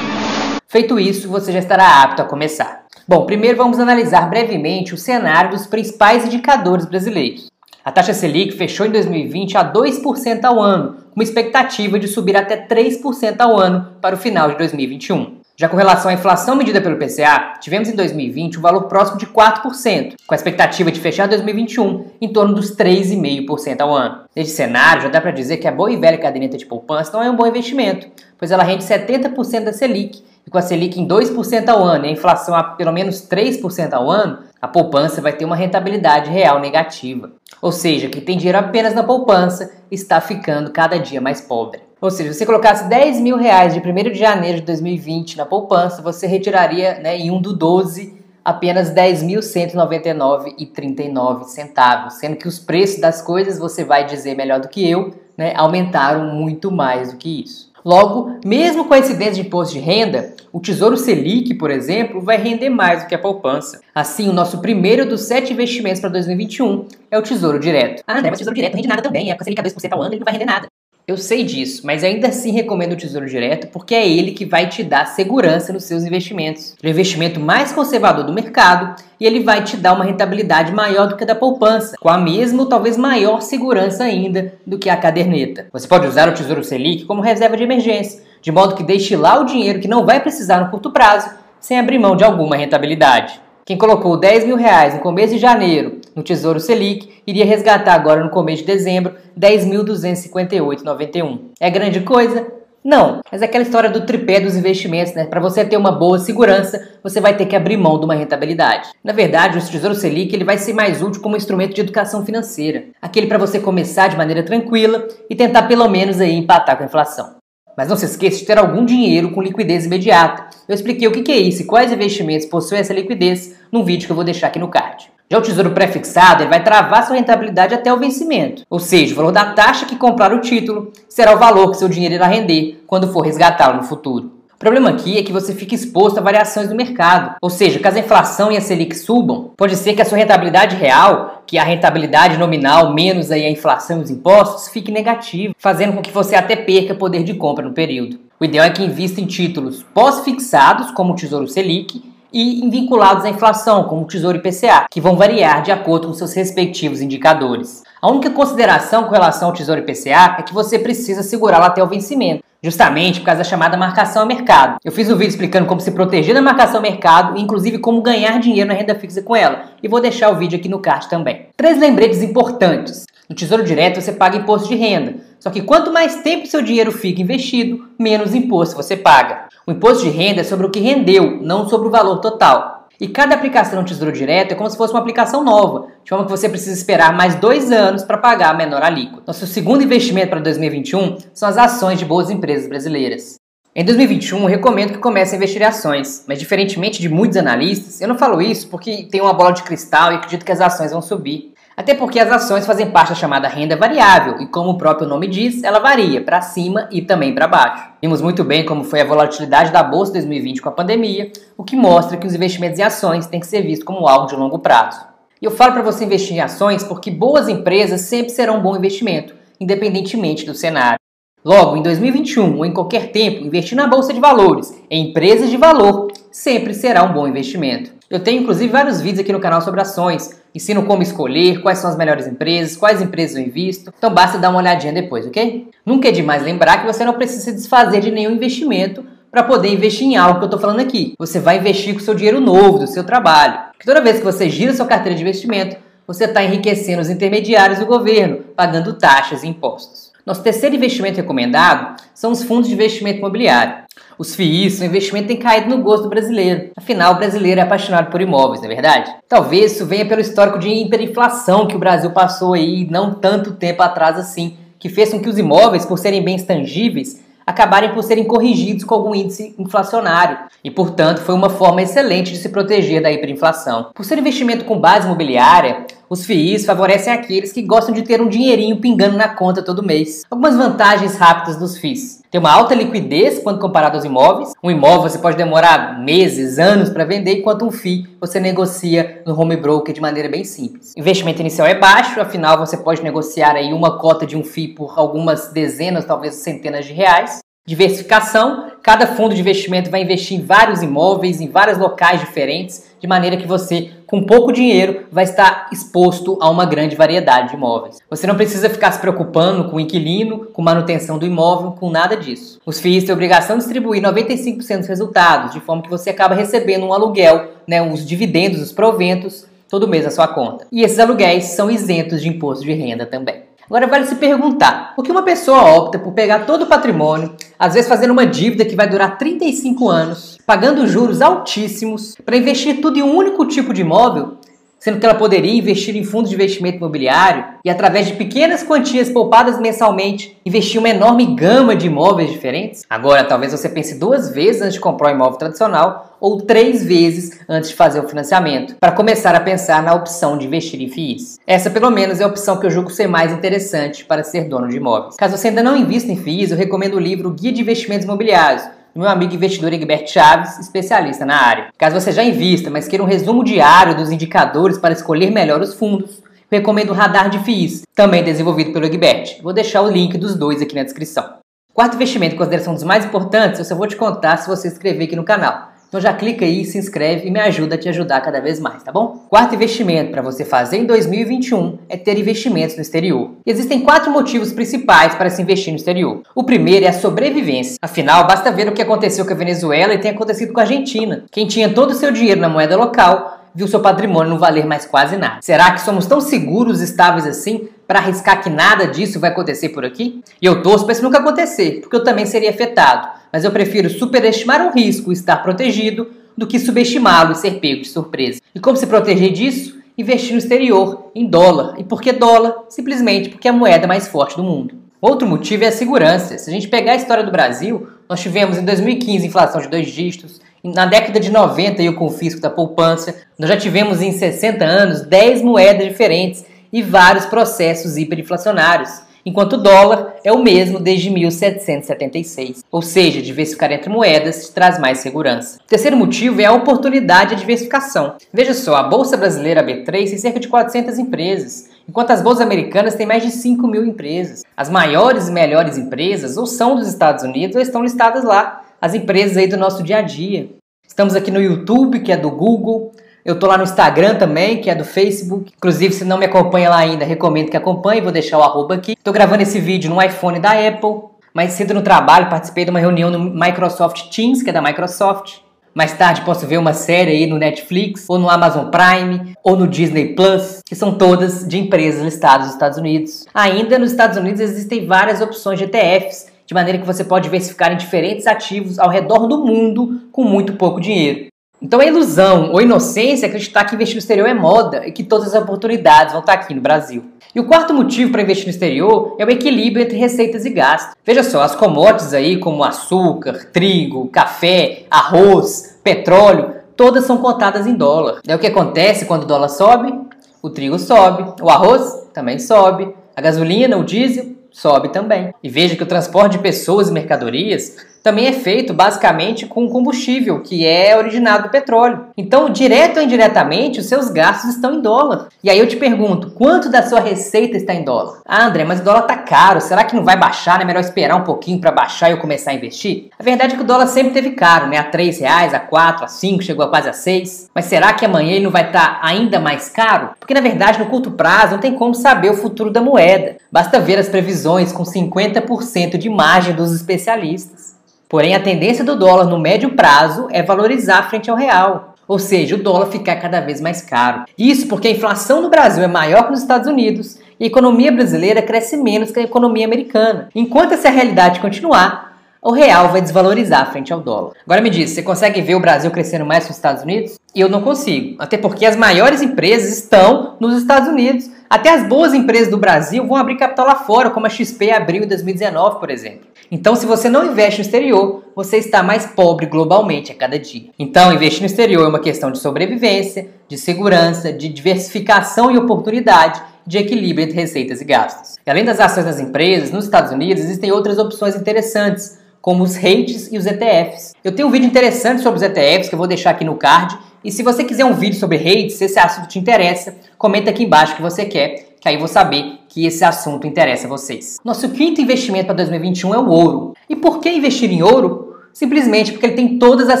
Feito 0.68 1.00
isso, 1.00 1.26
você 1.30 1.52
já 1.52 1.60
estará 1.60 2.02
apto 2.02 2.20
a 2.20 2.26
começar. 2.26 2.83
Bom, 3.06 3.26
primeiro 3.26 3.58
vamos 3.58 3.78
analisar 3.78 4.30
brevemente 4.30 4.94
o 4.94 4.96
cenário 4.96 5.50
dos 5.50 5.66
principais 5.66 6.24
indicadores 6.24 6.86
brasileiros. 6.86 7.50
A 7.84 7.92
taxa 7.92 8.14
Selic 8.14 8.56
fechou 8.56 8.86
em 8.86 8.90
2020 8.90 9.58
a 9.58 9.72
2% 9.72 10.42
ao 10.42 10.58
ano, 10.58 10.96
com 11.14 11.20
expectativa 11.20 11.98
de 11.98 12.08
subir 12.08 12.34
até 12.34 12.66
3% 12.66 13.38
ao 13.40 13.58
ano 13.58 13.88
para 14.00 14.14
o 14.14 14.18
final 14.18 14.48
de 14.48 14.56
2021. 14.56 15.36
Já 15.54 15.68
com 15.68 15.76
relação 15.76 16.10
à 16.10 16.14
inflação 16.14 16.56
medida 16.56 16.80
pelo 16.80 16.96
PCA, 16.96 17.58
tivemos 17.60 17.90
em 17.90 17.94
2020 17.94 18.58
um 18.58 18.62
valor 18.62 18.88
próximo 18.88 19.18
de 19.18 19.26
4%, 19.26 20.14
com 20.26 20.34
a 20.34 20.36
expectativa 20.36 20.90
de 20.90 20.98
fechar 20.98 21.28
2021 21.28 22.06
em 22.22 22.32
torno 22.32 22.54
dos 22.54 22.74
3,5% 22.74 23.82
ao 23.82 23.94
ano. 23.94 24.22
Neste 24.34 24.54
cenário, 24.54 25.02
já 25.02 25.08
dá 25.10 25.20
para 25.20 25.30
dizer 25.30 25.58
que 25.58 25.68
a 25.68 25.72
boa 25.72 25.92
e 25.92 25.96
velha 25.96 26.16
caderneta 26.16 26.56
de 26.56 26.64
poupança 26.64 27.12
não 27.12 27.22
é 27.22 27.30
um 27.30 27.36
bom 27.36 27.46
investimento, 27.46 28.08
pois 28.38 28.50
ela 28.50 28.64
rende 28.64 28.82
70% 28.82 29.62
da 29.62 29.74
Selic 29.74 30.24
e 30.46 30.50
com 30.50 30.58
a 30.58 30.62
Selic 30.62 31.00
em 31.00 31.06
2% 31.06 31.68
ao 31.68 31.82
ano 31.82 32.04
e 32.04 32.08
a 32.08 32.12
inflação 32.12 32.54
a 32.54 32.62
pelo 32.62 32.92
menos 32.92 33.26
3% 33.28 33.92
ao 33.92 34.10
ano, 34.10 34.38
a 34.60 34.68
poupança 34.68 35.20
vai 35.20 35.32
ter 35.32 35.44
uma 35.44 35.56
rentabilidade 35.56 36.30
real 36.30 36.60
negativa. 36.60 37.32
Ou 37.60 37.72
seja, 37.72 38.08
quem 38.08 38.22
tem 38.22 38.36
dinheiro 38.36 38.58
apenas 38.58 38.94
na 38.94 39.02
poupança 39.02 39.72
está 39.90 40.20
ficando 40.20 40.70
cada 40.70 40.98
dia 40.98 41.20
mais 41.20 41.40
pobre. 41.40 41.80
Ou 42.00 42.10
seja, 42.10 42.32
se 42.32 42.38
você 42.38 42.46
colocasse 42.46 42.88
10 42.88 43.20
mil 43.20 43.36
reais 43.36 43.72
de 43.72 43.80
1 43.80 44.12
de 44.12 44.18
janeiro 44.18 44.60
de 44.60 44.66
2020 44.66 45.38
na 45.38 45.46
poupança, 45.46 46.02
você 46.02 46.26
retiraria 46.26 47.00
né, 47.00 47.16
em 47.16 47.30
um 47.30 47.40
do 47.40 47.56
12 47.56 48.22
apenas 48.44 48.90
10.199,39 48.90 51.44
centavos, 51.44 52.14
sendo 52.14 52.36
que 52.36 52.46
os 52.46 52.58
preços 52.58 53.00
das 53.00 53.22
coisas, 53.22 53.58
você 53.58 53.82
vai 53.84 54.04
dizer 54.04 54.36
melhor 54.36 54.60
do 54.60 54.68
que 54.68 54.86
eu, 54.86 55.14
né, 55.36 55.54
aumentaram 55.56 56.34
muito 56.34 56.70
mais 56.70 57.12
do 57.12 57.16
que 57.16 57.42
isso. 57.42 57.72
Logo, 57.84 58.40
mesmo 58.44 58.86
com 58.86 58.94
a 58.94 58.98
incidência 58.98 59.34
de 59.34 59.40
imposto 59.42 59.74
de 59.74 59.80
renda, 59.80 60.34
o 60.50 60.58
Tesouro 60.58 60.96
Selic, 60.96 61.52
por 61.54 61.70
exemplo, 61.70 62.20
vai 62.20 62.38
render 62.38 62.70
mais 62.70 63.02
do 63.02 63.08
que 63.08 63.14
a 63.14 63.18
poupança. 63.18 63.82
Assim, 63.94 64.28
o 64.28 64.32
nosso 64.32 64.62
primeiro 64.62 65.06
dos 65.06 65.22
sete 65.22 65.52
investimentos 65.52 66.00
para 66.00 66.08
2021 66.08 66.86
é 67.10 67.18
o 67.18 67.22
Tesouro 67.22 67.60
Direto. 67.60 68.02
Ah, 68.06 68.22
né, 68.22 68.30
mas 68.30 68.36
o 68.36 68.38
Tesouro 68.38 68.54
Direto 68.54 68.72
não 68.72 68.76
rende 68.76 68.88
nada 68.88 69.02
também, 69.02 69.30
é 69.30 69.34
com 69.34 69.42
a 69.42 69.44
Selic 69.44 69.60
a 69.60 69.64
2% 69.64 69.92
ao 69.92 70.00
ano, 70.00 70.14
ele 70.14 70.20
não 70.20 70.24
vai 70.24 70.32
render 70.32 70.46
nada. 70.46 70.66
Eu 71.06 71.18
sei 71.18 71.44
disso, 71.44 71.82
mas 71.84 72.02
ainda 72.02 72.28
assim 72.28 72.50
recomendo 72.50 72.94
o 72.94 72.96
Tesouro 72.96 73.28
Direto 73.28 73.66
porque 73.66 73.94
é 73.94 74.08
ele 74.08 74.32
que 74.32 74.46
vai 74.46 74.70
te 74.70 74.82
dar 74.82 75.04
segurança 75.04 75.70
nos 75.70 75.84
seus 75.84 76.02
investimentos. 76.02 76.74
É 76.82 76.86
o 76.86 76.90
investimento 76.90 77.38
mais 77.38 77.72
conservador 77.72 78.24
do 78.24 78.32
mercado 78.32 78.96
e 79.20 79.26
ele 79.26 79.40
vai 79.40 79.62
te 79.62 79.76
dar 79.76 79.92
uma 79.92 80.04
rentabilidade 80.06 80.72
maior 80.72 81.06
do 81.06 81.14
que 81.14 81.24
a 81.24 81.26
da 81.26 81.34
poupança, 81.34 81.94
com 82.00 82.08
a 82.08 82.16
mesma 82.16 82.62
ou 82.62 82.68
talvez 82.70 82.96
maior 82.96 83.42
segurança 83.42 84.02
ainda 84.02 84.54
do 84.66 84.78
que 84.78 84.88
a 84.88 84.96
caderneta. 84.96 85.66
Você 85.74 85.86
pode 85.86 86.06
usar 86.06 86.26
o 86.26 86.32
Tesouro 86.32 86.64
Selic 86.64 87.04
como 87.04 87.20
reserva 87.20 87.54
de 87.54 87.64
emergência, 87.64 88.22
de 88.40 88.50
modo 88.50 88.74
que 88.74 88.82
deixe 88.82 89.14
lá 89.14 89.38
o 89.38 89.44
dinheiro 89.44 89.80
que 89.80 89.88
não 89.88 90.06
vai 90.06 90.20
precisar 90.20 90.58
no 90.64 90.70
curto 90.70 90.90
prazo, 90.90 91.28
sem 91.60 91.78
abrir 91.78 91.98
mão 91.98 92.16
de 92.16 92.24
alguma 92.24 92.56
rentabilidade. 92.56 93.43
Quem 93.66 93.78
colocou 93.78 94.18
10 94.18 94.44
mil 94.44 94.56
reais 94.56 94.92
no 94.92 95.00
começo 95.00 95.32
de 95.32 95.40
janeiro 95.40 95.98
no 96.14 96.22
Tesouro 96.22 96.60
Selic 96.60 97.22
iria 97.26 97.46
resgatar 97.46 97.94
agora 97.94 98.22
no 98.22 98.28
começo 98.28 98.60
de 98.60 98.66
dezembro 98.66 99.14
10.258,91. 99.40 101.38
É 101.58 101.70
grande 101.70 102.00
coisa? 102.00 102.46
Não, 102.84 103.20
mas 103.32 103.40
é 103.40 103.46
aquela 103.46 103.64
história 103.64 103.88
do 103.88 104.04
tripé 104.04 104.38
dos 104.38 104.54
investimentos, 104.54 105.14
né? 105.14 105.24
Para 105.24 105.40
você 105.40 105.64
ter 105.64 105.78
uma 105.78 105.90
boa 105.90 106.18
segurança, 106.18 106.86
você 107.02 107.22
vai 107.22 107.34
ter 107.34 107.46
que 107.46 107.56
abrir 107.56 107.78
mão 107.78 107.98
de 107.98 108.04
uma 108.04 108.14
rentabilidade. 108.14 108.90
Na 109.02 109.14
verdade, 109.14 109.56
o 109.56 109.62
Tesouro 109.62 109.94
Selic 109.94 110.34
ele 110.34 110.44
vai 110.44 110.58
ser 110.58 110.74
mais 110.74 111.00
útil 111.00 111.22
como 111.22 111.34
instrumento 111.34 111.74
de 111.74 111.80
educação 111.80 112.22
financeira, 112.22 112.84
aquele 113.00 113.26
para 113.26 113.38
você 113.38 113.58
começar 113.58 114.08
de 114.08 114.16
maneira 114.18 114.42
tranquila 114.42 115.08
e 115.30 115.34
tentar 115.34 115.62
pelo 115.62 115.88
menos 115.88 116.20
aí 116.20 116.34
empatar 116.34 116.76
com 116.76 116.82
a 116.82 116.86
inflação. 116.86 117.36
Mas 117.74 117.88
não 117.88 117.96
se 117.96 118.04
esqueça 118.04 118.40
de 118.40 118.44
ter 118.44 118.58
algum 118.58 118.84
dinheiro 118.84 119.30
com 119.30 119.40
liquidez 119.40 119.86
imediata. 119.86 120.53
Eu 120.66 120.74
expliquei 120.74 121.06
o 121.06 121.12
que 121.12 121.30
é 121.30 121.36
isso 121.36 121.62
e 121.62 121.66
quais 121.66 121.92
investimentos 121.92 122.46
possuem 122.46 122.80
essa 122.80 122.94
liquidez 122.94 123.54
num 123.70 123.84
vídeo 123.84 124.06
que 124.06 124.12
eu 124.12 124.16
vou 124.16 124.24
deixar 124.24 124.46
aqui 124.46 124.58
no 124.58 124.68
card. 124.68 125.10
Já 125.30 125.38
o 125.38 125.42
tesouro 125.42 125.70
pré-fixado 125.70 126.42
ele 126.42 126.50
vai 126.50 126.62
travar 126.62 127.06
sua 127.06 127.16
rentabilidade 127.16 127.74
até 127.74 127.92
o 127.92 127.98
vencimento, 127.98 128.62
ou 128.68 128.78
seja, 128.78 129.12
o 129.12 129.16
valor 129.16 129.32
da 129.32 129.52
taxa 129.52 129.86
que 129.86 129.96
comprar 129.96 130.32
o 130.32 130.40
título 130.40 130.92
será 131.08 131.34
o 131.34 131.38
valor 131.38 131.70
que 131.70 131.78
seu 131.78 131.88
dinheiro 131.88 132.14
irá 132.14 132.26
render 132.26 132.82
quando 132.86 133.12
for 133.12 133.22
resgatá-lo 133.22 133.76
no 133.76 133.82
futuro. 133.82 134.32
O 134.54 134.58
problema 134.58 134.88
aqui 134.90 135.18
é 135.18 135.22
que 135.22 135.32
você 135.32 135.52
fica 135.52 135.74
exposto 135.74 136.18
a 136.18 136.22
variações 136.22 136.68
do 136.68 136.74
mercado, 136.74 137.36
ou 137.42 137.50
seja, 137.50 137.78
caso 137.80 137.96
a 137.96 138.00
inflação 138.00 138.52
e 138.52 138.56
a 138.56 138.60
Selic 138.60 138.96
subam, 138.96 139.50
pode 139.56 139.76
ser 139.76 139.94
que 139.94 140.00
a 140.00 140.04
sua 140.04 140.16
rentabilidade 140.16 140.76
real, 140.76 141.42
que 141.46 141.58
é 141.58 141.60
a 141.60 141.64
rentabilidade 141.64 142.38
nominal 142.38 142.94
menos 142.94 143.30
aí 143.30 143.44
a 143.44 143.50
inflação 143.50 143.98
e 143.98 144.02
os 144.04 144.10
impostos, 144.10 144.68
fique 144.68 144.92
negativa, 144.92 145.54
fazendo 145.58 145.92
com 145.92 146.00
que 146.00 146.10
você 146.10 146.34
até 146.34 146.56
perca 146.56 146.94
poder 146.94 147.24
de 147.24 147.34
compra 147.34 147.66
no 147.66 147.74
período. 147.74 148.18
O 148.44 148.46
ideal 148.46 148.66
é 148.66 148.70
que 148.70 148.84
invista 148.84 149.22
em 149.22 149.24
títulos 149.24 149.82
pós-fixados, 149.94 150.90
como 150.90 151.14
o 151.14 151.16
Tesouro 151.16 151.48
Selic, 151.48 152.04
e 152.30 152.68
vinculados 152.68 153.24
à 153.24 153.30
inflação, 153.30 153.84
como 153.84 154.02
o 154.02 154.06
Tesouro 154.06 154.36
IPCA, 154.36 154.84
que 154.90 155.00
vão 155.00 155.16
variar 155.16 155.62
de 155.62 155.72
acordo 155.72 156.08
com 156.08 156.12
seus 156.12 156.34
respectivos 156.34 157.00
indicadores. 157.00 157.82
A 158.02 158.10
única 158.10 158.28
consideração 158.28 159.04
com 159.04 159.12
relação 159.12 159.48
ao 159.48 159.54
Tesouro 159.54 159.80
IPCA 159.80 160.36
é 160.38 160.42
que 160.42 160.52
você 160.52 160.78
precisa 160.78 161.22
segurá-lo 161.22 161.64
até 161.64 161.82
o 161.82 161.86
vencimento 161.86 162.44
justamente 162.62 163.20
por 163.20 163.26
causa 163.26 163.38
da 163.38 163.44
chamada 163.44 163.76
marcação 163.76 164.22
a 164.22 164.26
mercado. 164.26 164.78
Eu 164.82 164.90
fiz 164.90 165.10
um 165.10 165.16
vídeo 165.16 165.28
explicando 165.28 165.66
como 165.66 165.82
se 165.82 165.90
proteger 165.90 166.34
da 166.34 166.40
marcação 166.40 166.78
a 166.78 166.82
mercado 166.82 167.36
e 167.36 167.42
inclusive 167.42 167.76
como 167.78 168.00
ganhar 168.00 168.40
dinheiro 168.40 168.68
na 168.68 168.74
renda 168.74 168.94
fixa 168.94 169.20
com 169.20 169.36
ela. 169.36 169.64
E 169.82 169.88
vou 169.88 170.00
deixar 170.00 170.30
o 170.30 170.36
vídeo 170.36 170.58
aqui 170.58 170.66
no 170.66 170.78
card 170.78 171.10
também. 171.10 171.48
Três 171.58 171.78
lembretes 171.78 172.22
importantes. 172.22 173.04
No 173.28 173.36
Tesouro 173.36 173.62
Direto 173.62 174.00
você 174.00 174.12
paga 174.12 174.38
imposto 174.38 174.68
de 174.68 174.76
renda. 174.76 175.14
Só 175.44 175.50
que 175.50 175.60
quanto 175.60 175.92
mais 175.92 176.22
tempo 176.22 176.46
seu 176.46 176.62
dinheiro 176.62 176.90
fica 176.90 177.20
investido, 177.20 177.86
menos 177.98 178.34
imposto 178.34 178.74
você 178.74 178.96
paga. 178.96 179.44
O 179.66 179.72
imposto 179.72 180.02
de 180.02 180.08
renda 180.08 180.40
é 180.40 180.44
sobre 180.44 180.64
o 180.64 180.70
que 180.70 180.80
rendeu, 180.80 181.38
não 181.42 181.68
sobre 181.68 181.86
o 181.86 181.90
valor 181.90 182.16
total. 182.20 182.88
E 182.98 183.06
cada 183.08 183.34
aplicação 183.34 183.82
no 183.82 183.86
Tesouro 183.86 184.10
Direto 184.10 184.52
é 184.52 184.54
como 184.54 184.70
se 184.70 184.76
fosse 184.78 184.94
uma 184.94 185.00
aplicação 185.00 185.44
nova, 185.44 185.88
de 186.02 186.08
forma 186.08 186.24
que 186.24 186.30
você 186.30 186.48
precisa 186.48 186.72
esperar 186.74 187.14
mais 187.14 187.34
dois 187.34 187.70
anos 187.70 188.02
para 188.02 188.16
pagar 188.16 188.52
a 188.52 188.56
menor 188.56 188.82
alíquota. 188.82 189.24
Nosso 189.26 189.46
segundo 189.46 189.84
investimento 189.84 190.30
para 190.30 190.40
2021 190.40 191.18
são 191.34 191.46
as 191.46 191.58
ações 191.58 191.98
de 191.98 192.06
boas 192.06 192.30
empresas 192.30 192.66
brasileiras. 192.66 193.34
Em 193.76 193.84
2021, 193.84 194.38
eu 194.38 194.46
recomendo 194.46 194.92
que 194.92 194.98
comece 194.98 195.34
a 195.34 195.36
investir 195.36 195.60
em 195.60 195.66
ações, 195.66 196.24
mas 196.26 196.38
diferentemente 196.38 197.02
de 197.02 197.08
muitos 197.10 197.36
analistas, 197.36 198.00
eu 198.00 198.08
não 198.08 198.16
falo 198.16 198.40
isso 198.40 198.68
porque 198.68 199.08
tenho 199.10 199.24
uma 199.24 199.34
bola 199.34 199.52
de 199.52 199.62
cristal 199.62 200.10
e 200.10 200.14
acredito 200.14 200.42
que 200.42 200.52
as 200.52 200.62
ações 200.62 200.92
vão 200.92 201.02
subir. 201.02 201.52
Até 201.76 201.92
porque 201.92 202.20
as 202.20 202.30
ações 202.30 202.64
fazem 202.64 202.90
parte 202.90 203.08
da 203.08 203.14
chamada 203.16 203.48
renda 203.48 203.76
variável 203.76 204.40
e, 204.40 204.46
como 204.46 204.70
o 204.70 204.78
próprio 204.78 205.08
nome 205.08 205.26
diz, 205.26 205.64
ela 205.64 205.80
varia 205.80 206.20
para 206.20 206.40
cima 206.40 206.88
e 206.90 207.02
também 207.02 207.34
para 207.34 207.48
baixo. 207.48 207.88
Vimos 208.00 208.22
muito 208.22 208.44
bem 208.44 208.64
como 208.64 208.84
foi 208.84 209.00
a 209.00 209.04
volatilidade 209.04 209.72
da 209.72 209.82
bolsa 209.82 210.12
2020 210.12 210.62
com 210.62 210.68
a 210.68 210.72
pandemia, 210.72 211.32
o 211.56 211.64
que 211.64 211.74
mostra 211.74 212.16
que 212.16 212.26
os 212.26 212.34
investimentos 212.34 212.78
em 212.78 212.82
ações 212.84 213.26
têm 213.26 213.40
que 213.40 213.46
ser 213.46 213.62
vistos 213.62 213.84
como 213.84 214.06
algo 214.06 214.26
de 214.28 214.36
longo 214.36 214.60
prazo. 214.60 215.00
E 215.42 215.44
eu 215.44 215.50
falo 215.50 215.72
para 215.72 215.82
você 215.82 216.04
investir 216.04 216.36
em 216.36 216.40
ações 216.40 216.84
porque 216.84 217.10
boas 217.10 217.48
empresas 217.48 218.02
sempre 218.02 218.30
serão 218.30 218.58
um 218.58 218.62
bom 218.62 218.76
investimento, 218.76 219.34
independentemente 219.60 220.46
do 220.46 220.54
cenário. 220.54 220.98
Logo, 221.44 221.76
em 221.76 221.82
2021 221.82 222.56
ou 222.56 222.64
em 222.64 222.72
qualquer 222.72 223.12
tempo, 223.12 223.44
investir 223.44 223.76
na 223.76 223.86
bolsa 223.86 224.14
de 224.14 224.20
valores, 224.20 224.74
em 224.88 225.10
empresas 225.10 225.50
de 225.50 225.58
valor, 225.58 226.03
sempre 226.34 226.74
será 226.74 227.04
um 227.04 227.12
bom 227.12 227.28
investimento. 227.28 227.92
Eu 228.10 228.18
tenho 228.18 228.42
inclusive 228.42 228.68
vários 228.68 229.00
vídeos 229.00 229.20
aqui 229.20 229.32
no 229.32 229.38
canal 229.38 229.62
sobre 229.62 229.80
ações, 229.80 230.42
ensino 230.52 230.82
como 230.82 231.00
escolher, 231.00 231.62
quais 231.62 231.78
são 231.78 231.88
as 231.88 231.96
melhores 231.96 232.26
empresas, 232.26 232.76
quais 232.76 233.00
empresas 233.00 233.36
eu 233.36 233.44
invisto. 233.44 233.94
Então 233.96 234.12
basta 234.12 234.36
dar 234.36 234.50
uma 234.50 234.58
olhadinha 234.58 234.92
depois, 234.92 235.28
ok? 235.28 235.68
Nunca 235.86 236.08
é 236.08 236.10
demais 236.10 236.42
lembrar 236.42 236.78
que 236.80 236.92
você 236.92 237.04
não 237.04 237.14
precisa 237.14 237.40
se 237.40 237.52
desfazer 237.52 238.00
de 238.00 238.10
nenhum 238.10 238.32
investimento 238.32 239.06
para 239.30 239.44
poder 239.44 239.72
investir 239.72 240.08
em 240.08 240.16
algo 240.16 240.40
que 240.40 240.44
eu 240.44 240.48
estou 240.48 240.60
falando 240.60 240.80
aqui. 240.80 241.14
Você 241.16 241.38
vai 241.38 241.58
investir 241.58 241.94
com 241.94 242.00
o 242.00 242.02
seu 242.02 242.14
dinheiro 242.14 242.40
novo, 242.40 242.80
do 242.80 242.88
seu 242.88 243.04
trabalho. 243.04 243.68
Porque 243.70 243.86
toda 243.86 244.00
vez 244.00 244.18
que 244.18 244.24
você 244.24 244.50
gira 244.50 244.74
sua 244.74 244.86
carteira 244.86 245.14
de 245.14 245.22
investimento, 245.22 245.76
você 246.04 246.24
está 246.24 246.42
enriquecendo 246.42 247.00
os 247.00 247.10
intermediários 247.10 247.78
do 247.78 247.86
governo, 247.86 248.38
pagando 248.56 248.94
taxas 248.94 249.44
e 249.44 249.46
impostos. 249.46 250.03
Nosso 250.26 250.42
terceiro 250.42 250.74
investimento 250.74 251.16
recomendado 251.16 252.00
são 252.14 252.32
os 252.32 252.42
fundos 252.42 252.68
de 252.68 252.74
investimento 252.74 253.18
imobiliário. 253.18 253.84
Os 254.16 254.34
FIIs, 254.34 254.80
o 254.80 254.84
investimento 254.84 255.28
tem 255.28 255.36
caído 255.36 255.68
no 255.68 255.82
gosto 255.82 256.04
do 256.04 256.08
brasileiro. 256.08 256.70
Afinal, 256.74 257.12
o 257.12 257.16
brasileiro 257.16 257.60
é 257.60 257.62
apaixonado 257.62 258.10
por 258.10 258.22
imóveis, 258.22 258.62
não 258.62 258.70
é 258.70 258.72
verdade? 258.72 259.14
Talvez 259.28 259.72
isso 259.72 259.84
venha 259.84 260.06
pelo 260.06 260.22
histórico 260.22 260.58
de 260.58 260.68
hiperinflação 260.68 261.66
que 261.66 261.76
o 261.76 261.78
Brasil 261.78 262.10
passou 262.10 262.54
aí 262.54 262.88
não 262.90 263.12
tanto 263.12 263.52
tempo 263.52 263.82
atrás 263.82 264.18
assim, 264.18 264.56
que 264.78 264.88
fez 264.88 265.10
com 265.10 265.20
que 265.20 265.28
os 265.28 265.36
imóveis, 265.36 265.84
por 265.84 265.98
serem 265.98 266.22
bens 266.22 266.42
tangíveis, 266.42 267.22
acabarem 267.46 267.92
por 267.92 268.02
serem 268.02 268.24
corrigidos 268.24 268.84
com 268.84 268.94
algum 268.94 269.14
índice 269.14 269.54
inflacionário 269.58 270.38
e, 270.62 270.70
portanto, 270.70 271.20
foi 271.20 271.34
uma 271.34 271.50
forma 271.50 271.82
excelente 271.82 272.32
de 272.32 272.38
se 272.38 272.48
proteger 272.48 273.02
da 273.02 273.12
hiperinflação. 273.12 273.90
Por 273.94 274.04
ser 274.04 274.18
investimento 274.18 274.64
com 274.64 274.78
base 274.78 275.06
imobiliária, 275.06 275.86
os 276.08 276.24
FIIs 276.24 276.64
favorecem 276.64 277.12
aqueles 277.12 277.52
que 277.52 277.62
gostam 277.62 277.94
de 277.94 278.02
ter 278.02 278.20
um 278.20 278.28
dinheirinho 278.28 278.80
pingando 278.80 279.16
na 279.16 279.28
conta 279.28 279.62
todo 279.62 279.82
mês. 279.82 280.22
Algumas 280.30 280.56
vantagens 280.56 281.16
rápidas 281.16 281.56
dos 281.56 281.78
FIIs. 281.78 282.22
Tem 282.30 282.40
uma 282.40 282.52
alta 282.52 282.74
liquidez 282.74 283.38
quando 283.38 283.60
comparado 283.60 283.96
aos 283.96 284.04
imóveis. 284.04 284.52
Um 284.62 284.70
imóvel 284.70 285.08
você 285.08 285.18
pode 285.18 285.36
demorar 285.36 286.00
meses, 286.00 286.58
anos 286.58 286.90
para 286.90 287.04
vender, 287.04 287.38
enquanto 287.38 287.64
um 287.64 287.70
FII 287.70 288.16
você 288.20 288.40
negocia 288.40 289.22
no 289.24 289.38
home 289.38 289.56
broker 289.56 289.94
de 289.94 290.00
maneira 290.00 290.28
bem 290.28 290.44
simples. 290.44 290.92
Investimento 290.96 291.40
inicial 291.40 291.66
é 291.66 291.74
baixo, 291.74 292.20
afinal 292.20 292.58
você 292.58 292.76
pode 292.76 293.02
negociar 293.02 293.54
aí 293.54 293.72
uma 293.72 293.98
cota 293.98 294.26
de 294.26 294.36
um 294.36 294.42
FII 294.42 294.74
por 294.74 294.98
algumas 294.98 295.52
dezenas, 295.52 296.04
talvez 296.04 296.34
centenas 296.34 296.84
de 296.86 296.92
reais. 296.92 297.38
Diversificação, 297.66 298.66
cada 298.84 299.06
fundo 299.06 299.34
de 299.34 299.40
investimento 299.40 299.90
vai 299.90 300.02
investir 300.02 300.38
em 300.38 300.44
vários 300.44 300.82
imóveis, 300.82 301.40
em 301.40 301.48
vários 301.48 301.78
locais 301.78 302.20
diferentes, 302.20 302.84
de 303.00 303.06
maneira 303.06 303.34
que 303.34 303.46
você, 303.46 303.90
com 304.06 304.24
pouco 304.24 304.52
dinheiro, 304.52 305.06
vai 305.10 305.24
estar 305.24 305.68
exposto 305.72 306.36
a 306.38 306.50
uma 306.50 306.66
grande 306.66 306.94
variedade 306.94 307.48
de 307.48 307.54
imóveis. 307.54 307.96
Você 308.10 308.26
não 308.26 308.34
precisa 308.34 308.68
ficar 308.68 308.92
se 308.92 308.98
preocupando 308.98 309.70
com 309.70 309.76
o 309.76 309.80
inquilino, 309.80 310.48
com 310.52 310.60
manutenção 310.60 311.16
do 311.16 311.24
imóvel, 311.24 311.72
com 311.72 311.88
nada 311.88 312.14
disso. 312.14 312.60
Os 312.66 312.78
FIIs 312.78 313.04
têm 313.04 313.14
obrigação 313.14 313.56
de 313.56 313.62
distribuir 313.62 314.02
95% 314.02 314.80
dos 314.80 314.86
resultados, 314.86 315.54
de 315.54 315.60
forma 315.60 315.80
que 315.80 315.88
você 315.88 316.10
acaba 316.10 316.34
recebendo 316.34 316.84
um 316.84 316.92
aluguel, 316.92 317.52
né, 317.66 317.80
os 317.80 318.06
dividendos, 318.06 318.60
os 318.60 318.70
proventos, 318.70 319.46
todo 319.66 319.88
mês 319.88 320.04
na 320.04 320.10
sua 320.10 320.28
conta. 320.28 320.66
E 320.70 320.82
esses 320.82 320.98
aluguéis 320.98 321.44
são 321.44 321.70
isentos 321.70 322.20
de 322.20 322.28
imposto 322.28 322.62
de 322.62 322.74
renda 322.74 323.06
também. 323.06 323.44
Agora 323.66 323.86
vale 323.86 324.04
se 324.04 324.16
perguntar, 324.16 324.94
por 324.94 325.02
que 325.02 325.10
uma 325.10 325.22
pessoa 325.22 325.74
opta 325.74 325.98
por 325.98 326.12
pegar 326.12 326.40
todo 326.40 326.62
o 326.62 326.66
patrimônio, 326.66 327.34
às 327.64 327.72
vezes 327.72 327.88
fazendo 327.88 328.10
uma 328.10 328.26
dívida 328.26 328.62
que 328.62 328.76
vai 328.76 328.86
durar 328.86 329.16
35 329.16 329.88
anos, 329.88 330.36
pagando 330.46 330.86
juros 330.86 331.22
altíssimos, 331.22 332.14
para 332.22 332.36
investir 332.36 332.82
tudo 332.82 332.98
em 332.98 333.02
um 333.02 333.16
único 333.16 333.46
tipo 333.46 333.72
de 333.72 333.80
imóvel, 333.80 334.36
sendo 334.84 335.00
que 335.00 335.06
ela 335.06 335.14
poderia 335.14 335.50
investir 335.50 335.96
em 335.96 336.04
fundos 336.04 336.28
de 336.28 336.36
investimento 336.36 336.76
imobiliário 336.76 337.42
e, 337.64 337.70
através 337.70 338.06
de 338.06 338.12
pequenas 338.12 338.62
quantias 338.62 339.08
poupadas 339.08 339.58
mensalmente, 339.58 340.36
investir 340.44 340.78
uma 340.78 340.90
enorme 340.90 341.24
gama 341.34 341.74
de 341.74 341.86
imóveis 341.86 342.30
diferentes? 342.30 342.84
Agora, 342.90 343.24
talvez 343.24 343.52
você 343.52 343.66
pense 343.66 343.98
duas 343.98 344.28
vezes 344.28 344.60
antes 344.60 344.74
de 344.74 344.80
comprar 344.80 345.10
um 345.10 345.14
imóvel 345.14 345.38
tradicional 345.38 346.14
ou 346.20 346.42
três 346.42 346.84
vezes 346.84 347.40
antes 347.48 347.70
de 347.70 347.76
fazer 347.76 348.00
o 348.00 348.06
financiamento, 348.06 348.76
para 348.78 348.92
começar 348.92 349.34
a 349.34 349.40
pensar 349.40 349.82
na 349.82 349.94
opção 349.94 350.36
de 350.36 350.46
investir 350.46 350.78
em 350.82 350.88
FIIs. 350.90 351.38
Essa, 351.46 351.70
pelo 351.70 351.88
menos, 351.88 352.20
é 352.20 352.24
a 352.24 352.26
opção 352.26 352.60
que 352.60 352.66
eu 352.66 352.70
julgo 352.70 352.90
ser 352.90 353.06
mais 353.06 353.32
interessante 353.32 354.04
para 354.04 354.22
ser 354.22 354.50
dono 354.50 354.68
de 354.68 354.76
imóveis. 354.76 355.16
Caso 355.16 355.38
você 355.38 355.48
ainda 355.48 355.62
não 355.62 355.78
invista 355.78 356.12
em 356.12 356.16
FIIs, 356.16 356.50
eu 356.50 356.58
recomendo 356.58 356.96
o 356.96 357.00
livro 357.00 357.30
Guia 357.30 357.52
de 357.52 357.62
Investimentos 357.62 358.04
Imobiliários 358.04 358.64
do 358.94 359.00
meu 359.00 359.08
amigo 359.08 359.34
investidor 359.34 359.72
Egberto 359.72 360.10
Chaves, 360.10 360.58
especialista 360.60 361.26
na 361.26 361.36
área. 361.36 361.68
Caso 361.76 362.00
você 362.00 362.12
já 362.12 362.22
invista, 362.22 362.70
mas 362.70 362.86
queira 362.86 363.02
um 363.02 363.06
resumo 363.06 363.42
diário 363.42 363.96
dos 363.96 364.10
indicadores 364.10 364.78
para 364.78 364.94
escolher 364.94 365.32
melhor 365.32 365.60
os 365.60 365.74
fundos, 365.74 366.22
recomendo 366.48 366.90
o 366.90 366.94
Radar 366.94 367.28
de 367.28 367.40
FIIs, 367.40 367.82
também 367.94 368.22
desenvolvido 368.22 368.72
pelo 368.72 368.86
Egbert. 368.86 369.42
Vou 369.42 369.52
deixar 369.52 369.82
o 369.82 369.90
link 369.90 370.16
dos 370.16 370.36
dois 370.36 370.62
aqui 370.62 370.76
na 370.76 370.84
descrição. 370.84 371.24
Quarto 371.72 371.96
investimento, 371.96 372.36
consideração 372.36 372.72
dos 372.72 372.84
mais 372.84 373.04
importantes, 373.04 373.58
eu 373.58 373.64
só 373.64 373.74
vou 373.74 373.88
te 373.88 373.96
contar 373.96 374.36
se 374.36 374.46
você 374.46 374.68
se 374.68 374.74
inscrever 374.74 375.08
aqui 375.08 375.16
no 375.16 375.24
canal. 375.24 375.73
Então 375.94 376.02
já 376.02 376.12
clica 376.12 376.44
aí, 376.44 376.64
se 376.64 376.76
inscreve 376.76 377.28
e 377.28 377.30
me 377.30 377.38
ajuda 377.38 377.76
a 377.76 377.78
te 377.78 377.88
ajudar 377.88 378.20
cada 378.20 378.40
vez 378.40 378.58
mais, 378.58 378.82
tá 378.82 378.90
bom? 378.90 379.26
Quarto 379.30 379.54
investimento 379.54 380.10
para 380.10 380.22
você 380.22 380.44
fazer 380.44 380.78
em 380.78 380.86
2021 380.86 381.78
é 381.88 381.96
ter 381.96 382.18
investimentos 382.18 382.74
no 382.74 382.82
exterior. 382.82 383.30
E 383.46 383.50
existem 383.52 383.78
quatro 383.78 384.10
motivos 384.10 384.52
principais 384.52 385.14
para 385.14 385.30
se 385.30 385.40
investir 385.40 385.72
no 385.72 385.76
exterior. 385.76 386.22
O 386.34 386.42
primeiro 386.42 386.84
é 386.84 386.88
a 386.88 386.92
sobrevivência. 386.92 387.76
Afinal, 387.80 388.26
basta 388.26 388.50
ver 388.50 388.66
o 388.66 388.72
que 388.72 388.82
aconteceu 388.82 389.24
com 389.24 389.34
a 389.34 389.36
Venezuela 389.36 389.94
e 389.94 389.98
tem 389.98 390.10
acontecido 390.10 390.52
com 390.52 390.58
a 390.58 390.64
Argentina. 390.64 391.26
Quem 391.30 391.46
tinha 391.46 391.72
todo 391.72 391.92
o 391.92 391.94
seu 391.94 392.10
dinheiro 392.10 392.40
na 392.40 392.48
moeda 392.48 392.76
local 392.76 393.44
viu 393.54 393.68
seu 393.68 393.78
patrimônio 393.78 394.30
não 394.30 394.38
valer 394.38 394.66
mais 394.66 394.84
quase 394.84 395.16
nada. 395.16 395.38
Será 395.40 395.70
que 395.70 395.80
somos 395.80 396.06
tão 396.06 396.20
seguros 396.20 396.80
e 396.80 396.84
estáveis 396.84 397.24
assim 397.24 397.68
para 397.86 397.98
arriscar 397.98 398.42
que 398.42 398.50
nada 398.50 398.86
disso 398.86 399.20
vai 399.20 399.30
acontecer 399.30 399.70
por 399.70 399.84
aqui? 399.84 400.22
E 400.40 400.46
eu 400.46 400.62
torço 400.62 400.84
para 400.84 400.92
isso 400.92 401.02
nunca 401.02 401.18
acontecer, 401.18 401.80
porque 401.80 401.96
eu 401.96 402.04
também 402.04 402.26
seria 402.26 402.50
afetado. 402.50 403.08
Mas 403.32 403.44
eu 403.44 403.50
prefiro 403.50 403.90
superestimar 403.90 404.66
um 404.66 404.72
risco 404.72 405.10
e 405.10 405.14
estar 405.14 405.36
protegido 405.38 406.08
do 406.36 406.46
que 406.46 406.58
subestimá-lo 406.58 407.32
e 407.32 407.36
ser 407.36 407.60
pego 407.60 407.82
de 407.82 407.88
surpresa. 407.88 408.40
E 408.54 408.60
como 408.60 408.76
se 408.76 408.86
proteger 408.86 409.32
disso? 409.32 409.78
Investir 409.96 410.32
no 410.32 410.38
exterior, 410.38 411.10
em 411.14 411.26
dólar. 411.26 411.76
E 411.78 411.84
por 411.84 412.00
que 412.00 412.12
dólar? 412.12 412.64
Simplesmente 412.68 413.28
porque 413.28 413.46
é 413.46 413.50
a 413.50 413.54
moeda 413.54 413.86
mais 413.86 414.08
forte 414.08 414.36
do 414.36 414.42
mundo. 414.42 414.74
Outro 415.00 415.28
motivo 415.28 415.64
é 415.64 415.68
a 415.68 415.72
segurança. 415.72 416.38
Se 416.38 416.48
a 416.48 416.52
gente 416.52 416.68
pegar 416.68 416.92
a 416.92 416.96
história 416.96 417.22
do 417.22 417.30
Brasil, 417.30 417.86
nós 418.08 418.20
tivemos 418.20 418.56
em 418.56 418.64
2015 418.64 419.26
inflação 419.26 419.60
de 419.60 419.68
dois 419.68 419.88
dígitos, 419.88 420.40
na 420.64 420.86
década 420.86 421.20
de 421.20 421.30
90 421.30 421.82
e 421.82 421.90
o 421.90 421.94
confisco 421.94 422.40
da 422.40 422.48
poupança, 422.48 423.14
nós 423.38 423.50
já 423.50 423.56
tivemos 423.56 424.00
em 424.00 424.12
60 424.12 424.64
anos 424.64 425.02
10 425.02 425.42
moedas 425.42 425.86
diferentes 425.86 426.42
e 426.74 426.82
vários 426.82 427.24
processos 427.24 427.96
hiperinflacionários, 427.96 428.90
enquanto 429.24 429.52
o 429.52 429.62
dólar 429.62 430.16
é 430.24 430.32
o 430.32 430.42
mesmo 430.42 430.80
desde 430.80 431.08
1776. 431.08 432.64
Ou 432.68 432.82
seja, 432.82 433.22
diversificar 433.22 433.70
entre 433.70 433.88
moedas 433.88 434.48
traz 434.48 434.76
mais 434.76 434.98
segurança. 434.98 435.60
O 435.64 435.68
terceiro 435.68 435.96
motivo 435.96 436.40
é 436.40 436.46
a 436.46 436.52
oportunidade 436.52 437.36
de 437.36 437.42
diversificação. 437.42 438.16
Veja 438.32 438.52
só, 438.52 438.74
a 438.74 438.82
Bolsa 438.82 439.16
Brasileira 439.16 439.64
B3 439.64 439.86
tem 439.86 440.18
cerca 440.18 440.40
de 440.40 440.48
400 440.48 440.98
empresas, 440.98 441.70
enquanto 441.88 442.10
as 442.10 442.20
bolsas 442.20 442.42
americanas 442.42 442.96
têm 442.96 443.06
mais 443.06 443.22
de 443.22 443.30
5 443.30 443.68
mil 443.68 443.86
empresas. 443.86 444.42
As 444.56 444.68
maiores 444.68 445.28
e 445.28 445.32
melhores 445.32 445.78
empresas 445.78 446.36
ou 446.36 446.44
são 446.44 446.74
dos 446.74 446.88
Estados 446.88 447.22
Unidos 447.22 447.54
ou 447.54 447.62
estão 447.62 447.84
listadas 447.84 448.24
lá 448.24 448.64
as 448.80 448.94
empresas 448.94 449.36
aí 449.36 449.46
do 449.46 449.56
nosso 449.56 449.80
dia 449.84 449.98
a 449.98 450.02
dia. 450.02 450.50
Estamos 450.88 451.14
aqui 451.14 451.30
no 451.30 451.40
YouTube, 451.40 452.00
que 452.00 452.10
é 452.10 452.16
do 452.16 452.30
Google. 452.32 452.92
Eu 453.24 453.38
tô 453.38 453.46
lá 453.46 453.56
no 453.56 453.64
Instagram 453.64 454.16
também, 454.16 454.60
que 454.60 454.68
é 454.68 454.74
do 454.74 454.84
Facebook. 454.84 455.50
Inclusive, 455.56 455.94
se 455.94 456.04
não 456.04 456.18
me 456.18 456.26
acompanha 456.26 456.68
lá 456.68 456.76
ainda, 456.76 457.06
recomendo 457.06 457.50
que 457.50 457.56
acompanhe. 457.56 458.02
Vou 458.02 458.12
deixar 458.12 458.36
o 458.36 458.42
arroba 458.42 458.74
aqui. 458.74 458.94
Tô 459.02 459.12
gravando 459.12 459.42
esse 459.42 459.58
vídeo 459.58 459.88
no 459.88 460.02
iPhone 460.02 460.38
da 460.38 460.50
Apple. 460.50 461.08
Mais 461.32 461.52
cedo 461.52 461.72
no 461.72 461.80
trabalho, 461.80 462.28
participei 462.28 462.64
de 462.66 462.70
uma 462.70 462.78
reunião 462.78 463.10
no 463.10 463.18
Microsoft 463.18 464.14
Teams, 464.14 464.42
que 464.42 464.50
é 464.50 464.52
da 464.52 464.60
Microsoft. 464.60 465.38
Mais 465.74 465.92
tarde 465.94 466.20
posso 466.20 466.46
ver 466.46 466.58
uma 466.58 466.74
série 466.74 467.10
aí 467.12 467.26
no 467.26 467.38
Netflix, 467.38 468.04
ou 468.08 468.18
no 468.18 468.28
Amazon 468.28 468.66
Prime, 468.70 469.34
ou 469.42 469.56
no 469.56 469.66
Disney 469.66 470.14
Plus, 470.14 470.60
que 470.64 470.76
são 470.76 470.92
todas 470.92 471.48
de 471.48 471.58
empresas 471.58 472.04
listadas 472.04 472.46
nos 472.46 472.54
Estados 472.54 472.78
Unidos. 472.78 473.24
Ainda 473.32 473.78
nos 473.78 473.90
Estados 473.90 474.18
Unidos 474.18 474.40
existem 474.40 474.86
várias 474.86 475.20
opções 475.20 475.58
de 475.58 475.64
ETFs 475.64 476.26
de 476.46 476.52
maneira 476.54 476.78
que 476.78 476.86
você 476.86 477.02
pode 477.02 477.24
diversificar 477.24 477.72
em 477.72 477.76
diferentes 477.78 478.26
ativos 478.26 478.78
ao 478.78 478.90
redor 478.90 479.26
do 479.26 479.44
mundo 479.44 480.02
com 480.12 480.22
muito 480.22 480.52
pouco 480.52 480.78
dinheiro. 480.78 481.33
Então 481.64 481.80
é 481.80 481.88
ilusão 481.88 482.52
ou 482.52 482.60
inocência 482.60 483.26
acreditar 483.26 483.64
que 483.64 483.74
investir 483.74 483.94
no 483.94 484.00
exterior 484.00 484.28
é 484.28 484.34
moda 484.34 484.86
e 484.86 484.92
que 484.92 485.02
todas 485.02 485.34
as 485.34 485.42
oportunidades 485.42 486.12
vão 486.12 486.20
estar 486.20 486.34
aqui 486.34 486.52
no 486.52 486.60
Brasil. 486.60 487.02
E 487.34 487.40
o 487.40 487.46
quarto 487.46 487.72
motivo 487.72 488.12
para 488.12 488.20
investir 488.20 488.44
no 488.44 488.50
exterior 488.50 489.16
é 489.18 489.24
o 489.24 489.30
equilíbrio 489.30 489.82
entre 489.82 489.96
receitas 489.96 490.44
e 490.44 490.50
gastos. 490.50 490.94
Veja 491.02 491.22
só, 491.22 491.40
as 491.40 491.54
commodities 491.54 492.12
aí 492.12 492.36
como 492.36 492.62
açúcar, 492.62 493.48
trigo, 493.50 494.08
café, 494.08 494.82
arroz, 494.90 495.78
petróleo, 495.82 496.52
todas 496.76 497.06
são 497.06 497.16
cotadas 497.16 497.66
em 497.66 497.74
dólar. 497.74 498.20
É 498.28 498.36
o 498.36 498.38
que 498.38 498.46
acontece 498.46 499.06
quando 499.06 499.22
o 499.22 499.26
dólar 499.26 499.48
sobe, 499.48 499.98
o 500.42 500.50
trigo 500.50 500.78
sobe, 500.78 501.24
o 501.40 501.48
arroz 501.48 502.10
também 502.12 502.38
sobe, 502.38 502.94
a 503.16 503.22
gasolina, 503.22 503.78
o 503.78 503.84
diesel 503.84 504.34
sobe 504.52 504.90
também. 504.90 505.32
E 505.42 505.48
veja 505.48 505.76
que 505.76 505.82
o 505.82 505.86
transporte 505.86 506.32
de 506.32 506.42
pessoas 506.42 506.90
e 506.90 506.92
mercadorias 506.92 507.74
também 508.04 508.26
é 508.26 508.32
feito 508.32 508.74
basicamente 508.74 509.46
com 509.46 509.66
combustível, 509.66 510.42
que 510.42 510.66
é 510.66 510.94
originado 510.94 511.44
do 511.44 511.48
petróleo. 511.48 512.08
Então, 512.18 512.50
direto 512.50 512.98
ou 512.98 513.02
indiretamente, 513.02 513.80
os 513.80 513.86
seus 513.86 514.10
gastos 514.10 514.50
estão 514.50 514.74
em 514.74 514.82
dólar. 514.82 515.28
E 515.42 515.48
aí 515.48 515.58
eu 515.58 515.66
te 515.66 515.76
pergunto, 515.76 516.30
quanto 516.32 516.68
da 516.68 516.82
sua 516.82 517.00
receita 517.00 517.56
está 517.56 517.72
em 517.72 517.82
dólar? 517.82 518.18
Ah, 518.26 518.44
André, 518.44 518.62
mas 518.62 518.80
o 518.80 518.84
dólar 518.84 519.02
tá 519.02 519.16
caro, 519.16 519.58
será 519.58 519.84
que 519.84 519.96
não 519.96 520.04
vai 520.04 520.18
baixar? 520.18 520.58
Né? 520.58 520.64
É 520.64 520.66
melhor 520.66 520.80
esperar 520.80 521.16
um 521.16 521.24
pouquinho 521.24 521.58
para 521.58 521.72
baixar 521.72 522.10
e 522.10 522.12
eu 522.12 522.18
começar 522.18 522.50
a 522.50 522.54
investir? 522.54 523.08
A 523.18 523.22
verdade 523.22 523.54
é 523.54 523.56
que 523.56 523.62
o 523.62 523.66
dólar 523.66 523.86
sempre 523.86 524.12
teve 524.12 524.32
caro, 524.32 524.66
né? 524.66 524.76
A 524.76 524.84
3 524.84 525.20
reais, 525.20 525.54
a 525.54 525.58
4, 525.58 526.04
a 526.04 526.08
5, 526.08 526.42
chegou 526.42 526.62
a 526.62 526.68
quase 526.68 526.90
a 526.90 526.92
6. 526.92 527.48
Mas 527.54 527.64
será 527.64 527.94
que 527.94 528.04
amanhã 528.04 528.34
ele 528.34 528.44
não 528.44 528.50
vai 528.50 528.66
estar 528.66 529.00
tá 529.00 529.08
ainda 529.08 529.40
mais 529.40 529.70
caro? 529.70 530.10
Porque 530.20 530.34
na 530.34 530.42
verdade, 530.42 530.78
no 530.78 530.90
curto 530.90 531.12
prazo, 531.12 531.52
não 531.52 531.58
tem 531.58 531.72
como 531.72 531.94
saber 531.94 532.30
o 532.30 532.36
futuro 532.36 532.70
da 532.70 532.82
moeda. 532.82 533.36
Basta 533.50 533.80
ver 533.80 533.98
as 533.98 534.10
previsões 534.10 534.72
com 534.72 534.82
50% 534.82 535.96
de 535.96 536.10
margem 536.10 536.54
dos 536.54 536.70
especialistas. 536.70 537.72
Porém, 538.14 538.32
a 538.32 538.38
tendência 538.38 538.84
do 538.84 538.94
dólar 538.94 539.24
no 539.24 539.40
médio 539.40 539.70
prazo 539.70 540.28
é 540.30 540.40
valorizar 540.40 541.10
frente 541.10 541.28
ao 541.28 541.36
real. 541.36 541.96
Ou 542.06 542.16
seja, 542.16 542.54
o 542.54 542.62
dólar 542.62 542.86
ficar 542.86 543.16
cada 543.16 543.40
vez 543.40 543.60
mais 543.60 543.82
caro. 543.82 544.22
Isso 544.38 544.68
porque 544.68 544.86
a 544.86 544.92
inflação 544.92 545.42
no 545.42 545.50
Brasil 545.50 545.82
é 545.82 545.88
maior 545.88 546.22
que 546.22 546.30
nos 546.30 546.40
Estados 546.40 546.68
Unidos 546.68 547.18
e 547.40 547.42
a 547.42 547.46
economia 547.48 547.90
brasileira 547.90 548.40
cresce 548.40 548.76
menos 548.76 549.10
que 549.10 549.18
a 549.18 549.24
economia 549.24 549.66
americana. 549.66 550.28
Enquanto 550.32 550.74
essa 550.74 550.90
realidade 550.90 551.40
continuar, 551.40 552.16
o 552.40 552.52
real 552.52 552.90
vai 552.90 553.00
desvalorizar 553.00 553.72
frente 553.72 553.92
ao 553.92 553.98
dólar. 553.98 554.34
Agora 554.46 554.60
me 554.60 554.70
diz, 554.70 554.90
você 554.90 555.02
consegue 555.02 555.42
ver 555.42 555.56
o 555.56 555.60
Brasil 555.60 555.90
crescendo 555.90 556.24
mais 556.24 556.44
que 556.44 556.52
os 556.52 556.56
Estados 556.56 556.84
Unidos? 556.84 557.18
Eu 557.34 557.48
não 557.48 557.62
consigo, 557.62 558.14
até 558.20 558.38
porque 558.38 558.64
as 558.64 558.76
maiores 558.76 559.22
empresas 559.22 559.76
estão 559.76 560.36
nos 560.38 560.56
Estados 560.56 560.88
Unidos. 560.88 561.28
Até 561.50 561.70
as 561.70 561.88
boas 561.88 562.14
empresas 562.14 562.48
do 562.48 562.58
Brasil 562.58 563.04
vão 563.06 563.16
abrir 563.16 563.38
capital 563.38 563.66
lá 563.66 563.74
fora, 563.74 564.10
como 564.10 564.26
a 564.26 564.30
XP 564.30 564.70
abriu 564.70 565.02
em 565.02 565.08
2019, 565.08 565.80
por 565.80 565.90
exemplo. 565.90 566.28
Então, 566.50 566.76
se 566.76 566.86
você 566.86 567.08
não 567.08 567.26
investe 567.26 567.60
no 567.60 567.64
exterior, 567.64 568.24
você 568.34 568.58
está 568.58 568.82
mais 568.82 569.06
pobre 569.06 569.46
globalmente 569.46 570.12
a 570.12 570.14
cada 570.14 570.38
dia. 570.38 570.70
Então, 570.78 571.12
investir 571.12 571.40
no 571.40 571.46
exterior 571.46 571.84
é 571.84 571.88
uma 571.88 572.00
questão 572.00 572.30
de 572.30 572.38
sobrevivência, 572.38 573.28
de 573.48 573.56
segurança, 573.56 574.32
de 574.32 574.48
diversificação 574.48 575.50
e 575.50 575.58
oportunidade, 575.58 576.42
de 576.66 576.78
equilíbrio 576.78 577.24
entre 577.24 577.40
receitas 577.40 577.80
e 577.80 577.84
gastos. 577.84 578.36
E 578.44 578.50
além 578.50 578.64
das 578.64 578.80
ações 578.80 579.04
das 579.04 579.20
empresas, 579.20 579.70
nos 579.70 579.84
Estados 579.84 580.12
Unidos 580.12 580.42
existem 580.42 580.72
outras 580.72 580.98
opções 580.98 581.36
interessantes, 581.36 582.18
como 582.40 582.62
os 582.62 582.76
REITs 582.76 583.32
e 583.32 583.38
os 583.38 583.46
ETFs. 583.46 584.14
Eu 584.22 584.32
tenho 584.32 584.48
um 584.48 584.50
vídeo 584.50 584.66
interessante 584.66 585.22
sobre 585.22 585.38
os 585.38 585.42
ETFs 585.42 585.88
que 585.88 585.94
eu 585.94 585.98
vou 585.98 586.06
deixar 586.06 586.30
aqui 586.30 586.44
no 586.44 586.56
card. 586.56 586.98
E 587.24 587.32
se 587.32 587.42
você 587.42 587.64
quiser 587.64 587.86
um 587.86 587.94
vídeo 587.94 588.18
sobre 588.18 588.36
REITs, 588.36 588.76
se 588.76 588.84
esse 588.84 588.98
assunto 588.98 589.28
te 589.28 589.38
interessa, 589.38 589.96
comenta 590.18 590.50
aqui 590.50 590.62
embaixo 590.62 590.94
que 590.94 591.00
você 591.00 591.24
quer 591.24 591.73
que 591.84 591.90
aí 591.90 591.98
vou 591.98 592.08
saber 592.08 592.60
que 592.66 592.86
esse 592.86 593.04
assunto 593.04 593.46
interessa 593.46 593.86
a 593.86 593.90
vocês. 593.90 594.38
Nosso 594.42 594.70
quinto 594.70 595.02
investimento 595.02 595.44
para 595.44 595.56
2021 595.56 596.14
é 596.14 596.18
o 596.18 596.30
ouro. 596.30 596.74
E 596.88 596.96
por 596.96 597.20
que 597.20 597.28
investir 597.28 597.70
em 597.70 597.82
ouro? 597.82 598.38
Simplesmente 598.54 599.12
porque 599.12 599.26
ele 599.26 599.34
tem 599.34 599.58
todas 599.58 599.90
as 599.90 600.00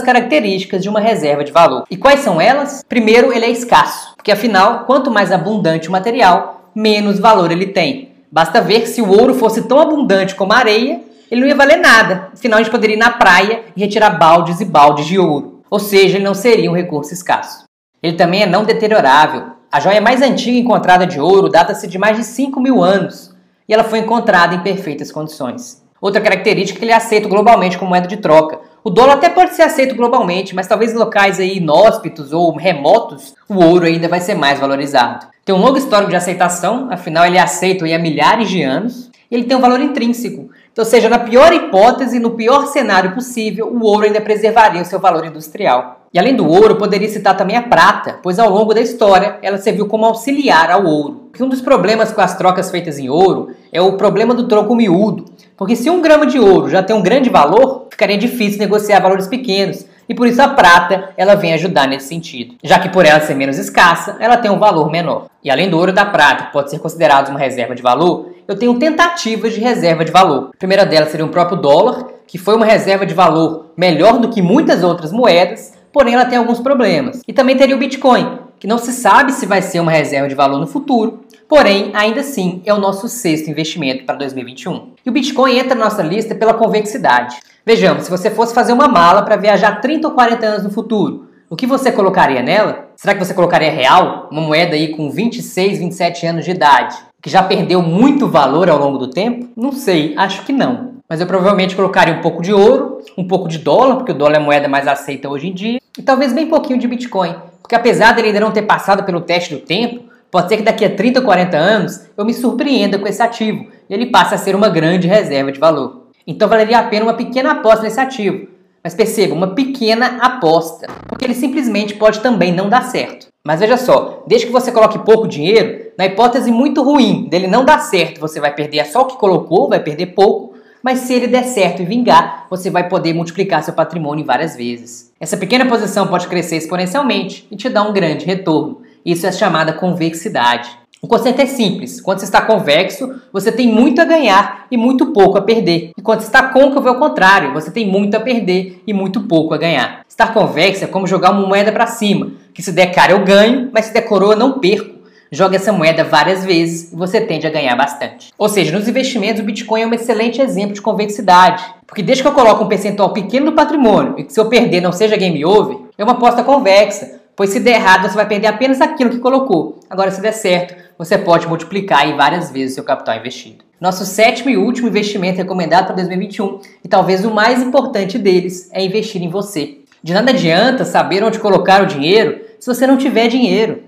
características 0.00 0.82
de 0.82 0.88
uma 0.88 0.98
reserva 0.98 1.44
de 1.44 1.52
valor. 1.52 1.84
E 1.90 1.96
quais 1.98 2.20
são 2.20 2.40
elas? 2.40 2.82
Primeiro, 2.88 3.34
ele 3.34 3.44
é 3.44 3.50
escasso, 3.50 4.14
porque 4.16 4.32
afinal, 4.32 4.86
quanto 4.86 5.10
mais 5.10 5.30
abundante 5.30 5.90
o 5.90 5.92
material, 5.92 6.70
menos 6.74 7.18
valor 7.18 7.52
ele 7.52 7.66
tem. 7.66 8.12
Basta 8.32 8.62
ver 8.62 8.80
que 8.80 8.88
se 8.88 9.02
o 9.02 9.10
ouro 9.10 9.34
fosse 9.34 9.68
tão 9.68 9.78
abundante 9.78 10.34
como 10.34 10.54
a 10.54 10.56
areia, 10.56 11.02
ele 11.30 11.42
não 11.42 11.48
ia 11.48 11.54
valer 11.54 11.76
nada. 11.76 12.28
Afinal, 12.32 12.60
a 12.60 12.62
gente 12.62 12.72
poderia 12.72 12.96
ir 12.96 12.98
na 12.98 13.10
praia 13.10 13.60
e 13.76 13.80
retirar 13.80 14.18
baldes 14.18 14.58
e 14.58 14.64
baldes 14.64 15.04
de 15.04 15.18
ouro. 15.18 15.60
Ou 15.68 15.78
seja, 15.78 16.16
ele 16.16 16.24
não 16.24 16.32
seria 16.32 16.70
um 16.70 16.74
recurso 16.74 17.12
escasso. 17.12 17.64
Ele 18.02 18.16
também 18.16 18.42
é 18.42 18.46
não 18.46 18.64
deteriorável, 18.64 19.53
a 19.74 19.80
joia 19.80 20.00
mais 20.00 20.22
antiga 20.22 20.56
encontrada 20.56 21.04
de 21.04 21.18
ouro 21.18 21.48
data-se 21.48 21.88
de 21.88 21.98
mais 21.98 22.16
de 22.16 22.22
5 22.22 22.60
mil 22.60 22.80
anos 22.80 23.34
e 23.68 23.74
ela 23.74 23.82
foi 23.82 23.98
encontrada 23.98 24.54
em 24.54 24.60
perfeitas 24.60 25.10
condições. 25.10 25.82
Outra 26.00 26.20
característica 26.20 26.78
é 26.78 26.78
que 26.78 26.84
ele 26.84 26.92
é 26.92 26.94
aceito 26.94 27.28
globalmente 27.28 27.76
como 27.76 27.88
moeda 27.88 28.06
de 28.06 28.18
troca. 28.18 28.60
O 28.84 28.90
dólar 28.90 29.14
até 29.14 29.28
pode 29.28 29.56
ser 29.56 29.62
aceito 29.62 29.96
globalmente, 29.96 30.54
mas 30.54 30.68
talvez 30.68 30.92
em 30.92 30.96
locais 30.96 31.40
aí 31.40 31.56
inóspitos 31.56 32.32
ou 32.32 32.56
remotos, 32.56 33.34
o 33.48 33.56
ouro 33.56 33.84
ainda 33.84 34.06
vai 34.06 34.20
ser 34.20 34.36
mais 34.36 34.60
valorizado. 34.60 35.26
Tem 35.44 35.52
um 35.52 35.60
longo 35.60 35.76
histórico 35.76 36.10
de 36.10 36.16
aceitação, 36.16 36.86
afinal 36.92 37.26
ele 37.26 37.36
é 37.36 37.40
aceito 37.40 37.84
há 37.84 37.98
milhares 37.98 38.48
de 38.48 38.62
anos, 38.62 39.10
ele 39.34 39.44
tem 39.44 39.56
um 39.56 39.60
valor 39.60 39.80
intrínseco. 39.80 40.50
Então, 40.72 40.84
seja 40.84 41.08
na 41.08 41.18
pior 41.18 41.52
hipótese, 41.52 42.18
no 42.18 42.30
pior 42.30 42.66
cenário 42.66 43.12
possível, 43.12 43.68
o 43.68 43.82
ouro 43.84 44.06
ainda 44.06 44.20
preservaria 44.20 44.80
o 44.80 44.84
seu 44.84 45.00
valor 45.00 45.24
industrial. 45.24 46.02
E 46.12 46.18
além 46.18 46.36
do 46.36 46.48
ouro, 46.48 46.76
poderia 46.76 47.08
citar 47.08 47.36
também 47.36 47.56
a 47.56 47.62
prata, 47.62 48.20
pois 48.22 48.38
ao 48.38 48.48
longo 48.48 48.72
da 48.72 48.80
história 48.80 49.38
ela 49.42 49.58
serviu 49.58 49.88
como 49.88 50.04
auxiliar 50.04 50.70
ao 50.70 50.84
ouro. 50.84 51.30
E 51.36 51.42
um 51.42 51.48
dos 51.48 51.60
problemas 51.60 52.12
com 52.12 52.20
as 52.20 52.36
trocas 52.36 52.70
feitas 52.70 52.98
em 53.00 53.08
ouro 53.08 53.50
é 53.72 53.80
o 53.80 53.96
problema 53.96 54.32
do 54.32 54.46
troco 54.46 54.76
miúdo, 54.76 55.24
porque 55.56 55.74
se 55.74 55.90
um 55.90 56.00
grama 56.00 56.26
de 56.26 56.38
ouro 56.38 56.68
já 56.68 56.82
tem 56.82 56.94
um 56.94 57.02
grande 57.02 57.28
valor, 57.28 57.88
ficaria 57.90 58.16
difícil 58.16 58.60
negociar 58.60 59.00
valores 59.00 59.26
pequenos, 59.26 59.84
e 60.08 60.14
por 60.14 60.28
isso 60.28 60.40
a 60.40 60.48
prata 60.48 61.10
ela 61.16 61.34
vem 61.34 61.52
ajudar 61.54 61.88
nesse 61.88 62.06
sentido, 62.06 62.54
já 62.62 62.78
que 62.78 62.88
por 62.88 63.04
ela 63.04 63.20
ser 63.20 63.34
menos 63.34 63.58
escassa, 63.58 64.16
ela 64.20 64.36
tem 64.36 64.50
um 64.50 64.58
valor 64.58 64.90
menor. 64.90 65.26
E 65.42 65.50
além 65.50 65.68
do 65.68 65.76
ouro 65.76 65.90
e 65.90 65.94
da 65.94 66.04
prata, 66.04 66.44
que 66.44 66.52
pode 66.52 66.70
ser 66.70 66.78
considerado 66.78 67.30
uma 67.30 67.38
reserva 67.38 67.74
de 67.74 67.82
valor, 67.82 68.33
eu 68.46 68.58
tenho 68.58 68.78
tentativas 68.78 69.54
de 69.54 69.60
reserva 69.60 70.04
de 70.04 70.12
valor. 70.12 70.50
A 70.54 70.58
primeira 70.58 70.84
delas 70.84 71.10
seria 71.10 71.24
o 71.24 71.30
próprio 71.30 71.58
dólar, 71.58 72.06
que 72.26 72.38
foi 72.38 72.54
uma 72.54 72.66
reserva 72.66 73.06
de 73.06 73.14
valor 73.14 73.70
melhor 73.76 74.18
do 74.18 74.28
que 74.28 74.42
muitas 74.42 74.82
outras 74.82 75.12
moedas, 75.12 75.72
porém 75.92 76.14
ela 76.14 76.26
tem 76.26 76.38
alguns 76.38 76.60
problemas. 76.60 77.22
E 77.26 77.32
também 77.32 77.56
teria 77.56 77.74
o 77.74 77.78
Bitcoin, 77.78 78.38
que 78.58 78.66
não 78.66 78.78
se 78.78 78.92
sabe 78.92 79.32
se 79.32 79.46
vai 79.46 79.62
ser 79.62 79.80
uma 79.80 79.92
reserva 79.92 80.28
de 80.28 80.34
valor 80.34 80.58
no 80.58 80.66
futuro, 80.66 81.20
porém, 81.48 81.90
ainda 81.94 82.20
assim, 82.20 82.62
é 82.64 82.74
o 82.74 82.78
nosso 82.78 83.08
sexto 83.08 83.50
investimento 83.50 84.04
para 84.04 84.16
2021. 84.16 84.92
E 85.04 85.10
o 85.10 85.12
Bitcoin 85.12 85.58
entra 85.58 85.74
na 85.74 85.84
nossa 85.84 86.02
lista 86.02 86.34
pela 86.34 86.54
convexidade. 86.54 87.36
Vejamos, 87.64 88.04
se 88.04 88.10
você 88.10 88.30
fosse 88.30 88.54
fazer 88.54 88.72
uma 88.72 88.88
mala 88.88 89.22
para 89.22 89.36
viajar 89.36 89.80
30 89.80 90.08
ou 90.08 90.14
40 90.14 90.46
anos 90.46 90.64
no 90.64 90.70
futuro, 90.70 91.28
o 91.48 91.56
que 91.56 91.66
você 91.66 91.92
colocaria 91.92 92.42
nela? 92.42 92.88
Será 92.96 93.14
que 93.14 93.24
você 93.24 93.32
colocaria 93.32 93.70
real? 93.70 94.28
Uma 94.30 94.40
moeda 94.40 94.74
aí 94.74 94.88
com 94.88 95.10
26, 95.10 95.78
27 95.78 96.26
anos 96.26 96.44
de 96.44 96.50
idade, 96.50 96.96
que 97.24 97.30
já 97.30 97.42
perdeu 97.42 97.80
muito 97.80 98.28
valor 98.28 98.68
ao 98.68 98.78
longo 98.78 98.98
do 98.98 99.08
tempo? 99.08 99.48
Não 99.56 99.72
sei, 99.72 100.14
acho 100.16 100.44
que 100.44 100.52
não 100.52 100.94
mas 101.08 101.20
eu 101.20 101.26
provavelmente 101.26 101.76
colocaria 101.76 102.14
um 102.14 102.22
pouco 102.22 102.42
de 102.42 102.52
ouro, 102.52 102.98
um 103.16 103.28
pouco 103.28 103.46
de 103.46 103.58
dólar, 103.58 103.96
porque 103.96 104.12
o 104.12 104.14
dólar 104.14 104.34
é 104.34 104.36
a 104.38 104.40
moeda 104.40 104.68
mais 104.68 104.88
aceita 104.88 105.28
hoje 105.28 105.48
em 105.48 105.52
dia, 105.52 105.78
e 105.98 106.02
talvez 106.02 106.32
bem 106.32 106.48
pouquinho 106.48 106.78
de 106.78 106.88
Bitcoin, 106.88 107.36
porque 107.60 107.74
apesar 107.74 108.12
dele 108.12 108.28
ainda 108.28 108.40
não 108.40 108.50
ter 108.50 108.62
passado 108.62 109.04
pelo 109.04 109.20
teste 109.20 109.54
do 109.54 109.60
tempo, 109.60 110.04
pode 110.30 110.48
ser 110.48 110.56
que 110.56 110.62
daqui 110.62 110.84
a 110.84 110.90
30 110.90 111.20
ou 111.20 111.24
40 111.24 111.56
anos 111.56 112.06
eu 112.16 112.24
me 112.24 112.32
surpreenda 112.32 112.98
com 112.98 113.06
esse 113.06 113.22
ativo 113.22 113.68
e 113.88 113.94
ele 113.94 114.06
passe 114.06 114.34
a 114.34 114.38
ser 114.38 114.56
uma 114.56 114.68
grande 114.68 115.06
reserva 115.06 115.52
de 115.52 115.60
valor. 115.60 116.08
Então 116.26 116.48
valeria 116.48 116.78
a 116.78 116.82
pena 116.84 117.04
uma 117.04 117.14
pequena 117.14 117.52
aposta 117.52 117.82
nesse 117.82 118.00
ativo. 118.00 118.48
Mas 118.82 118.94
perceba, 118.94 119.34
uma 119.34 119.54
pequena 119.54 120.18
aposta, 120.20 120.88
porque 121.06 121.24
ele 121.24 121.34
simplesmente 121.34 121.94
pode 121.94 122.20
também 122.20 122.52
não 122.52 122.68
dar 122.68 122.82
certo. 122.82 123.28
Mas 123.46 123.60
veja 123.60 123.76
só, 123.76 124.24
desde 124.26 124.46
que 124.46 124.52
você 124.52 124.72
coloque 124.72 124.98
pouco 125.00 125.28
dinheiro, 125.28 125.90
na 125.98 126.06
hipótese 126.06 126.50
muito 126.50 126.82
ruim 126.82 127.28
dele 127.28 127.46
não 127.46 127.62
dar 127.62 127.78
certo, 127.78 128.18
você 128.18 128.40
vai 128.40 128.54
perder 128.54 128.86
só 128.86 129.02
o 129.02 129.04
que 129.04 129.18
colocou, 129.18 129.68
vai 129.68 129.80
perder 129.80 130.14
pouco, 130.14 130.54
mas 130.82 131.00
se 131.00 131.12
ele 131.12 131.26
der 131.26 131.44
certo 131.44 131.82
e 131.82 131.84
vingar, 131.84 132.46
você 132.48 132.70
vai 132.70 132.88
poder 132.88 133.12
multiplicar 133.12 133.62
seu 133.62 133.74
patrimônio 133.74 134.24
várias 134.24 134.56
vezes. 134.56 135.12
Essa 135.20 135.36
pequena 135.36 135.66
posição 135.66 136.06
pode 136.06 136.26
crescer 136.26 136.56
exponencialmente 136.56 137.46
e 137.50 137.56
te 137.56 137.68
dar 137.68 137.82
um 137.82 137.92
grande 137.92 138.24
retorno. 138.24 138.80
Isso 139.04 139.26
é 139.26 139.32
chamada 139.32 139.74
convexidade. 139.74 140.70
O 141.02 141.06
conceito 141.06 141.42
é 141.42 141.44
simples. 141.44 142.00
Quando 142.00 142.20
você 142.20 142.24
está 142.24 142.40
convexo, 142.40 143.20
você 143.30 143.52
tem 143.52 143.68
muito 143.68 144.00
a 144.00 144.06
ganhar 144.06 144.66
e 144.70 144.76
muito 144.78 145.12
pouco 145.12 145.36
a 145.36 145.42
perder. 145.42 145.92
E 145.98 146.00
quando 146.00 146.20
você 146.20 146.28
está 146.28 146.44
côncavo, 146.44 146.88
é 146.88 146.92
o 146.92 146.98
contrário. 146.98 147.52
Você 147.52 147.70
tem 147.70 147.86
muito 147.86 148.14
a 148.14 148.20
perder 148.20 148.82
e 148.86 148.94
muito 148.94 149.20
pouco 149.24 149.52
a 149.52 149.58
ganhar. 149.58 150.00
Estar 150.08 150.32
convexo 150.32 150.82
é 150.82 150.86
como 150.86 151.06
jogar 151.06 151.32
uma 151.32 151.46
moeda 151.46 151.70
para 151.70 151.86
cima, 151.86 152.32
que 152.54 152.62
se 152.62 152.72
der 152.72 152.86
cara 152.92 153.12
eu 153.12 153.24
ganho, 153.24 153.68
mas 153.72 153.86
se 153.86 153.92
der 153.92 154.02
coroa 154.02 154.32
eu 154.32 154.38
não 154.38 154.58
perco 154.60 154.94
joga 155.34 155.56
essa 155.56 155.72
moeda 155.72 156.04
várias 156.04 156.44
vezes 156.44 156.92
e 156.92 156.96
você 156.96 157.20
tende 157.20 157.46
a 157.46 157.50
ganhar 157.50 157.74
bastante. 157.76 158.32
Ou 158.38 158.48
seja, 158.48 158.76
nos 158.76 158.88
investimentos 158.88 159.42
o 159.42 159.44
Bitcoin 159.44 159.82
é 159.82 159.86
um 159.86 159.92
excelente 159.92 160.40
exemplo 160.40 160.74
de 160.74 160.80
convexidade, 160.80 161.64
porque 161.86 162.02
desde 162.02 162.22
que 162.22 162.28
eu 162.28 162.32
coloco 162.32 162.64
um 162.64 162.68
percentual 162.68 163.12
pequeno 163.12 163.46
do 163.46 163.52
patrimônio 163.52 164.14
e 164.16 164.24
que 164.24 164.32
se 164.32 164.40
eu 164.40 164.48
perder 164.48 164.80
não 164.80 164.92
seja 164.92 165.16
game 165.16 165.44
over, 165.44 165.76
é 165.98 166.04
uma 166.04 166.12
aposta 166.12 166.44
convexa, 166.44 167.20
pois 167.36 167.50
se 167.50 167.60
der 167.60 167.74
errado 167.74 168.08
você 168.08 168.14
vai 168.14 168.26
perder 168.26 168.46
apenas 168.46 168.80
aquilo 168.80 169.10
que 169.10 169.18
colocou. 169.18 169.80
Agora 169.90 170.10
se 170.10 170.20
der 170.20 170.32
certo, 170.32 170.76
você 170.96 171.18
pode 171.18 171.48
multiplicar 171.48 172.02
aí 172.02 172.12
várias 172.12 172.50
vezes 172.50 172.72
o 172.72 172.74
seu 172.76 172.84
capital 172.84 173.16
investido. 173.16 173.64
Nosso 173.80 174.06
sétimo 174.06 174.48
e 174.48 174.56
último 174.56 174.88
investimento 174.88 175.38
recomendado 175.38 175.86
para 175.86 175.96
2021 175.96 176.60
e 176.84 176.88
talvez 176.88 177.24
o 177.24 177.30
mais 177.30 177.60
importante 177.60 178.18
deles 178.18 178.70
é 178.72 178.82
investir 178.82 179.20
em 179.20 179.28
você. 179.28 179.78
De 180.02 180.12
nada 180.14 180.30
adianta 180.30 180.84
saber 180.84 181.24
onde 181.24 181.38
colocar 181.38 181.82
o 181.82 181.86
dinheiro 181.86 182.43
se 182.64 182.74
você 182.74 182.86
não 182.86 182.96
tiver 182.96 183.28
dinheiro. 183.28 183.82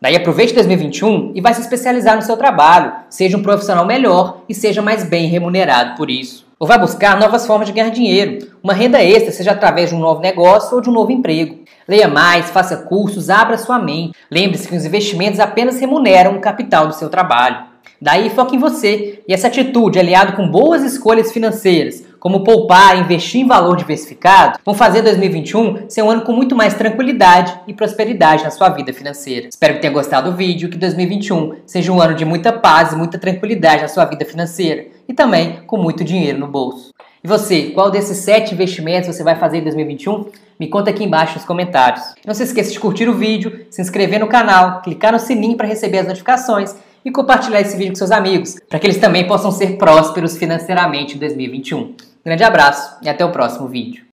Daí 0.00 0.16
aproveite 0.16 0.54
2021 0.54 1.32
e 1.34 1.40
vai 1.42 1.52
se 1.52 1.60
especializar 1.60 2.16
no 2.16 2.22
seu 2.22 2.34
trabalho, 2.34 2.90
seja 3.10 3.36
um 3.36 3.42
profissional 3.42 3.84
melhor 3.84 4.40
e 4.48 4.54
seja 4.54 4.80
mais 4.80 5.04
bem 5.04 5.26
remunerado 5.26 5.98
por 5.98 6.08
isso. 6.08 6.46
Ou 6.58 6.66
vai 6.66 6.78
buscar 6.78 7.20
novas 7.20 7.46
formas 7.46 7.68
de 7.68 7.74
ganhar 7.74 7.90
dinheiro, 7.90 8.48
uma 8.62 8.72
renda 8.72 9.04
extra, 9.04 9.32
seja 9.32 9.50
através 9.50 9.90
de 9.90 9.94
um 9.94 9.98
novo 9.98 10.22
negócio 10.22 10.74
ou 10.74 10.80
de 10.80 10.88
um 10.88 10.94
novo 10.94 11.12
emprego. 11.12 11.58
Leia 11.86 12.08
mais, 12.08 12.48
faça 12.48 12.78
cursos, 12.78 13.28
abra 13.28 13.58
sua 13.58 13.78
mente. 13.78 14.16
Lembre-se 14.30 14.66
que 14.66 14.76
os 14.76 14.86
investimentos 14.86 15.38
apenas 15.38 15.78
remuneram 15.78 16.34
o 16.34 16.40
capital 16.40 16.88
do 16.88 16.94
seu 16.94 17.10
trabalho. 17.10 17.66
Daí 18.00 18.30
foque 18.30 18.56
em 18.56 18.58
você 18.58 19.22
e 19.28 19.34
essa 19.34 19.48
atitude, 19.48 19.98
aliado 19.98 20.32
com 20.32 20.48
boas 20.48 20.82
escolhas 20.82 21.30
financeiras, 21.30 22.02
como 22.22 22.44
poupar 22.44 22.96
e 22.96 23.00
investir 23.00 23.40
em 23.40 23.48
valor 23.48 23.76
diversificado, 23.76 24.60
vão 24.64 24.76
fazer 24.76 25.02
2021 25.02 25.90
ser 25.90 26.02
um 26.02 26.10
ano 26.10 26.22
com 26.22 26.32
muito 26.32 26.54
mais 26.54 26.72
tranquilidade 26.72 27.52
e 27.66 27.74
prosperidade 27.74 28.44
na 28.44 28.50
sua 28.52 28.68
vida 28.68 28.92
financeira. 28.92 29.48
Espero 29.48 29.74
que 29.74 29.80
tenha 29.80 29.92
gostado 29.92 30.30
do 30.30 30.36
vídeo, 30.36 30.68
que 30.68 30.78
2021 30.78 31.56
seja 31.66 31.90
um 31.90 32.00
ano 32.00 32.14
de 32.14 32.24
muita 32.24 32.52
paz 32.52 32.92
e 32.92 32.96
muita 32.96 33.18
tranquilidade 33.18 33.82
na 33.82 33.88
sua 33.88 34.04
vida 34.04 34.24
financeira 34.24 34.86
e 35.08 35.12
também 35.12 35.62
com 35.66 35.76
muito 35.76 36.04
dinheiro 36.04 36.38
no 36.38 36.46
bolso. 36.46 36.94
E 37.24 37.26
você, 37.26 37.70
qual 37.70 37.90
desses 37.90 38.18
sete 38.18 38.54
investimentos 38.54 39.12
você 39.12 39.24
vai 39.24 39.34
fazer 39.34 39.58
em 39.58 39.64
2021? 39.64 40.26
Me 40.60 40.68
conta 40.68 40.90
aqui 40.90 41.02
embaixo 41.02 41.34
nos 41.34 41.44
comentários. 41.44 42.14
Não 42.24 42.34
se 42.34 42.44
esqueça 42.44 42.70
de 42.70 42.78
curtir 42.78 43.08
o 43.08 43.14
vídeo, 43.14 43.66
se 43.68 43.82
inscrever 43.82 44.20
no 44.20 44.28
canal, 44.28 44.80
clicar 44.82 45.10
no 45.10 45.18
sininho 45.18 45.56
para 45.56 45.66
receber 45.66 45.98
as 45.98 46.06
notificações 46.06 46.72
e 47.04 47.10
compartilhar 47.10 47.60
esse 47.60 47.76
vídeo 47.76 47.90
com 47.90 47.96
seus 47.96 48.12
amigos, 48.12 48.58
para 48.68 48.78
que 48.78 48.86
eles 48.86 48.98
também 48.98 49.26
possam 49.26 49.50
ser 49.50 49.76
prósperos 49.76 50.36
financeiramente 50.36 51.16
em 51.16 51.18
2021. 51.18 52.11
Grande 52.24 52.44
abraço 52.44 52.98
e 53.02 53.08
até 53.08 53.24
o 53.24 53.32
próximo 53.32 53.66
vídeo. 53.66 54.04